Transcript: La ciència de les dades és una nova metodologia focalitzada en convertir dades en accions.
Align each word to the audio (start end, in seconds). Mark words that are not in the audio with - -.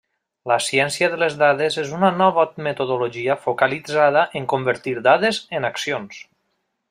La 0.51 0.55
ciència 0.67 1.09
de 1.15 1.19
les 1.23 1.35
dades 1.41 1.75
és 1.81 1.91
una 1.97 2.09
nova 2.21 2.45
metodologia 2.69 3.37
focalitzada 3.45 4.25
en 4.41 4.49
convertir 4.55 4.95
dades 5.11 5.43
en 5.61 5.71
accions. 5.73 6.23